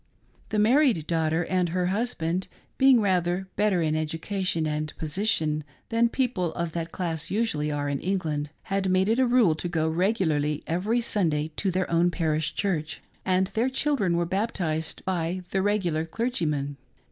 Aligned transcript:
The 0.49 0.57
married 0.57 1.05
daughter 1.05 1.45
and 1.45 1.69
her 1.69 1.85
husband 1.85 2.47
being 2.79 3.01
rather 3.01 3.47
better 3.55 3.83
in 3.83 3.95
education 3.95 4.65
and 4.65 4.91
position 4.97 5.63
than 5.89 6.09
people 6.09 6.51
of 6.55 6.71
that 6.71 6.91
class 6.91 7.29
usually 7.29 7.69
are 7.71 7.87
in 7.87 7.99
England, 7.99 8.49
had 8.63 8.89
made 8.89 9.07
it 9.09 9.19
a 9.19 9.27
rule 9.27 9.53
to 9.53 9.67
go 9.69 9.87
regularly 9.87 10.63
every 10.65 11.01
Sunday 11.01 11.51
to 11.57 11.69
their 11.69 11.87
own 11.91 12.09
parish 12.09 12.55
church, 12.55 12.99
and 13.25 13.45
their 13.49 13.69
children 13.69 14.17
were 14.17 14.25
baptized 14.25 15.05
by 15.05 15.43
the 15.51 15.61
regular 15.61 16.03
clergyman. 16.03 16.77